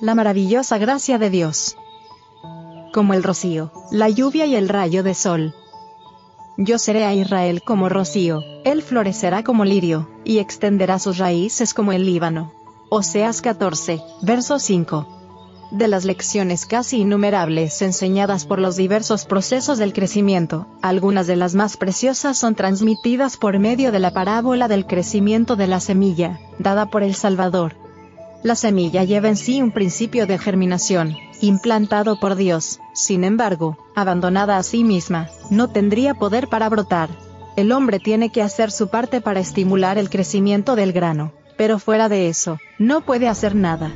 la 0.00 0.14
maravillosa 0.14 0.78
gracia 0.78 1.18
de 1.18 1.30
Dios. 1.30 1.76
Como 2.92 3.14
el 3.14 3.22
rocío, 3.22 3.70
la 3.90 4.08
lluvia 4.08 4.46
y 4.46 4.56
el 4.56 4.68
rayo 4.68 5.02
de 5.02 5.14
sol. 5.14 5.54
Yo 6.56 6.78
seré 6.78 7.04
a 7.04 7.14
Israel 7.14 7.62
como 7.62 7.88
rocío, 7.88 8.42
él 8.64 8.82
florecerá 8.82 9.44
como 9.44 9.64
lirio, 9.64 10.08
y 10.24 10.38
extenderá 10.38 10.98
sus 10.98 11.18
raíces 11.18 11.74
como 11.74 11.92
el 11.92 12.04
Líbano. 12.04 12.52
Oseas 12.90 13.40
14, 13.40 14.02
verso 14.22 14.58
5 14.58 15.16
de 15.70 15.86
las 15.86 16.04
lecciones 16.04 16.66
casi 16.66 16.98
innumerables 16.98 17.80
enseñadas 17.82 18.44
por 18.44 18.58
los 18.58 18.76
diversos 18.76 19.24
procesos 19.24 19.78
del 19.78 19.92
crecimiento, 19.92 20.66
algunas 20.82 21.26
de 21.26 21.36
las 21.36 21.54
más 21.54 21.76
preciosas 21.76 22.36
son 22.36 22.56
transmitidas 22.56 23.36
por 23.36 23.58
medio 23.58 23.92
de 23.92 24.00
la 24.00 24.10
parábola 24.10 24.66
del 24.66 24.86
crecimiento 24.86 25.56
de 25.56 25.68
la 25.68 25.78
semilla, 25.78 26.40
dada 26.58 26.86
por 26.86 27.02
el 27.02 27.14
Salvador. 27.14 27.76
La 28.42 28.54
semilla 28.54 29.04
lleva 29.04 29.28
en 29.28 29.36
sí 29.36 29.60
un 29.60 29.70
principio 29.70 30.26
de 30.26 30.38
germinación, 30.38 31.16
implantado 31.40 32.18
por 32.18 32.36
Dios, 32.36 32.80
sin 32.94 33.24
embargo, 33.24 33.76
abandonada 33.94 34.56
a 34.56 34.62
sí 34.62 34.82
misma, 34.82 35.28
no 35.50 35.68
tendría 35.68 36.14
poder 36.14 36.48
para 36.48 36.68
brotar. 36.68 37.10
El 37.56 37.72
hombre 37.72 37.98
tiene 37.98 38.30
que 38.30 38.42
hacer 38.42 38.70
su 38.70 38.88
parte 38.88 39.20
para 39.20 39.40
estimular 39.40 39.98
el 39.98 40.08
crecimiento 40.08 40.76
del 40.76 40.92
grano, 40.92 41.32
pero 41.58 41.78
fuera 41.78 42.08
de 42.08 42.28
eso, 42.28 42.58
no 42.78 43.02
puede 43.02 43.28
hacer 43.28 43.54
nada 43.54 43.92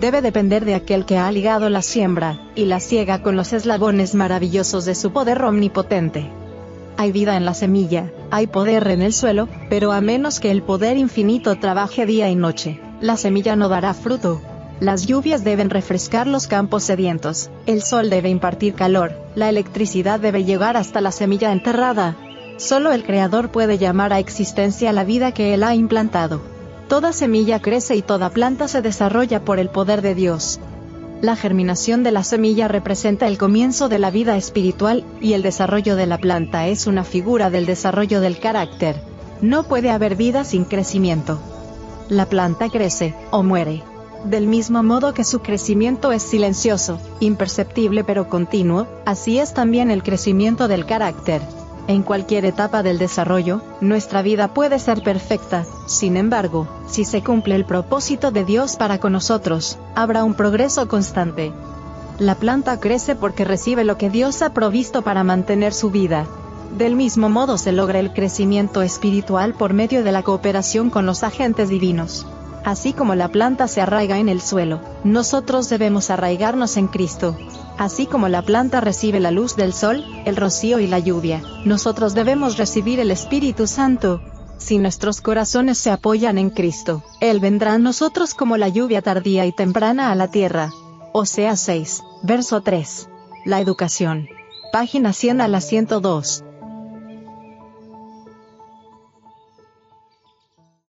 debe 0.00 0.22
depender 0.22 0.64
de 0.64 0.74
aquel 0.74 1.04
que 1.04 1.18
ha 1.18 1.30
ligado 1.32 1.68
la 1.70 1.82
siembra, 1.82 2.40
y 2.54 2.66
la 2.66 2.80
ciega 2.80 3.22
con 3.22 3.36
los 3.36 3.52
eslabones 3.52 4.14
maravillosos 4.14 4.84
de 4.84 4.94
su 4.94 5.12
poder 5.12 5.42
omnipotente. 5.42 6.30
Hay 6.96 7.12
vida 7.12 7.36
en 7.36 7.44
la 7.44 7.54
semilla, 7.54 8.10
hay 8.30 8.46
poder 8.46 8.88
en 8.88 9.02
el 9.02 9.12
suelo, 9.12 9.48
pero 9.68 9.92
a 9.92 10.00
menos 10.00 10.40
que 10.40 10.50
el 10.50 10.62
poder 10.62 10.96
infinito 10.96 11.58
trabaje 11.58 12.06
día 12.06 12.28
y 12.28 12.36
noche, 12.36 12.80
la 13.00 13.16
semilla 13.16 13.56
no 13.56 13.68
dará 13.68 13.94
fruto. 13.94 14.40
Las 14.80 15.06
lluvias 15.06 15.42
deben 15.42 15.70
refrescar 15.70 16.26
los 16.26 16.46
campos 16.46 16.84
sedientos, 16.84 17.50
el 17.66 17.82
sol 17.82 18.10
debe 18.10 18.28
impartir 18.28 18.74
calor, 18.74 19.12
la 19.34 19.48
electricidad 19.48 20.20
debe 20.20 20.44
llegar 20.44 20.76
hasta 20.76 21.00
la 21.00 21.10
semilla 21.10 21.52
enterrada. 21.52 22.16
Solo 22.58 22.92
el 22.92 23.04
Creador 23.04 23.50
puede 23.50 23.78
llamar 23.78 24.12
a 24.12 24.18
existencia 24.18 24.92
la 24.92 25.04
vida 25.04 25.32
que 25.32 25.54
Él 25.54 25.64
ha 25.64 25.74
implantado. 25.74 26.40
Toda 26.88 27.12
semilla 27.12 27.60
crece 27.60 27.96
y 27.96 28.02
toda 28.02 28.30
planta 28.30 28.68
se 28.68 28.80
desarrolla 28.80 29.44
por 29.44 29.58
el 29.58 29.68
poder 29.68 30.00
de 30.00 30.14
Dios. 30.14 30.60
La 31.20 31.34
germinación 31.34 32.04
de 32.04 32.12
la 32.12 32.22
semilla 32.22 32.68
representa 32.68 33.26
el 33.26 33.38
comienzo 33.38 33.88
de 33.88 33.98
la 33.98 34.10
vida 34.10 34.36
espiritual, 34.36 35.04
y 35.20 35.32
el 35.32 35.42
desarrollo 35.42 35.96
de 35.96 36.06
la 36.06 36.18
planta 36.18 36.68
es 36.68 36.86
una 36.86 37.02
figura 37.02 37.50
del 37.50 37.66
desarrollo 37.66 38.20
del 38.20 38.38
carácter. 38.38 39.00
No 39.40 39.64
puede 39.64 39.90
haber 39.90 40.14
vida 40.14 40.44
sin 40.44 40.64
crecimiento. 40.64 41.40
La 42.08 42.24
planta 42.24 42.70
crece, 42.70 43.14
o 43.30 43.42
muere. 43.42 43.82
Del 44.24 44.46
mismo 44.46 44.82
modo 44.82 45.12
que 45.12 45.24
su 45.24 45.40
crecimiento 45.40 46.10
es 46.10 46.22
silencioso, 46.22 46.98
imperceptible 47.20 48.02
pero 48.02 48.30
continuo, 48.30 48.86
así 49.04 49.38
es 49.38 49.52
también 49.52 49.90
el 49.90 50.02
crecimiento 50.02 50.68
del 50.68 50.86
carácter. 50.86 51.42
En 51.86 52.02
cualquier 52.02 52.46
etapa 52.46 52.82
del 52.82 52.98
desarrollo, 52.98 53.60
nuestra 53.82 54.22
vida 54.22 54.54
puede 54.54 54.78
ser 54.78 55.02
perfecta, 55.02 55.66
sin 55.86 56.16
embargo, 56.16 56.66
si 56.88 57.04
se 57.04 57.22
cumple 57.22 57.56
el 57.56 57.66
propósito 57.66 58.30
de 58.30 58.44
Dios 58.44 58.76
para 58.76 58.98
con 59.00 59.12
nosotros, 59.12 59.78
habrá 59.94 60.24
un 60.24 60.32
progreso 60.32 60.88
constante. 60.88 61.52
La 62.18 62.36
planta 62.36 62.80
crece 62.80 63.16
porque 63.16 63.44
recibe 63.44 63.84
lo 63.84 63.98
que 63.98 64.08
Dios 64.08 64.40
ha 64.40 64.54
provisto 64.54 65.02
para 65.02 65.24
mantener 65.24 65.74
su 65.74 65.90
vida. 65.90 66.26
Del 66.76 66.96
mismo 66.96 67.28
modo 67.28 67.56
se 67.58 67.72
logra 67.72 67.98
el 67.98 68.12
crecimiento 68.12 68.82
espiritual 68.82 69.54
por 69.54 69.72
medio 69.72 70.04
de 70.04 70.12
la 70.12 70.22
cooperación 70.22 70.90
con 70.90 71.06
los 71.06 71.22
agentes 71.22 71.68
divinos. 71.68 72.26
Así 72.64 72.92
como 72.92 73.14
la 73.14 73.28
planta 73.28 73.68
se 73.68 73.80
arraiga 73.80 74.18
en 74.18 74.28
el 74.28 74.40
suelo, 74.40 74.80
nosotros 75.02 75.70
debemos 75.70 76.10
arraigarnos 76.10 76.76
en 76.76 76.88
Cristo. 76.88 77.36
Así 77.78 78.06
como 78.06 78.28
la 78.28 78.42
planta 78.42 78.80
recibe 78.80 79.20
la 79.20 79.30
luz 79.30 79.56
del 79.56 79.72
sol, 79.72 80.04
el 80.26 80.36
rocío 80.36 80.78
y 80.78 80.86
la 80.86 80.98
lluvia, 80.98 81.42
nosotros 81.64 82.12
debemos 82.14 82.58
recibir 82.58 83.00
el 83.00 83.10
Espíritu 83.10 83.66
Santo. 83.66 84.20
Si 84.58 84.78
nuestros 84.78 85.20
corazones 85.20 85.78
se 85.78 85.90
apoyan 85.90 86.36
en 86.36 86.50
Cristo, 86.50 87.02
Él 87.20 87.40
vendrá 87.40 87.74
a 87.74 87.78
nosotros 87.78 88.34
como 88.34 88.56
la 88.56 88.68
lluvia 88.68 89.00
tardía 89.00 89.46
y 89.46 89.52
temprana 89.52 90.10
a 90.10 90.14
la 90.16 90.28
tierra. 90.28 90.70
Osea 91.12 91.56
6, 91.56 92.02
verso 92.22 92.60
3. 92.60 93.08
La 93.44 93.60
educación. 93.60 94.28
Página 94.72 95.12
100 95.12 95.40
a 95.40 95.48
la 95.48 95.60
102. 95.60 96.44